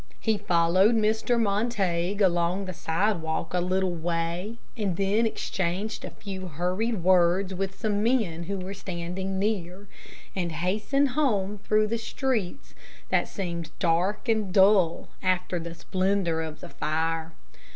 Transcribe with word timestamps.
He 0.19 0.35
followed 0.35 0.95
Mr. 0.95 1.39
Montague 1.39 2.17
along 2.25 2.65
the 2.65 2.73
sidewalk 2.73 3.53
a 3.53 3.59
little 3.59 3.93
way, 3.93 4.57
and 4.75 4.97
then 4.97 5.27
exchanged 5.27 6.03
a 6.03 6.09
few 6.09 6.47
hurried 6.47 7.03
words 7.03 7.53
with 7.53 7.77
some 7.79 8.01
men 8.01 8.45
who 8.45 8.57
were 8.57 8.73
standing 8.73 9.37
near, 9.37 9.87
and 10.35 10.53
hastened 10.53 11.09
home 11.09 11.59
through 11.59 11.95
streets 11.99 12.73
that 13.09 13.27
seemed 13.27 13.69
dark 13.77 14.27
and 14.27 14.51
dull 14.51 15.09
after 15.21 15.59
the 15.59 15.75
splendor 15.75 16.41
of 16.41 16.61
the 16.61 16.69
fire. 16.69 17.33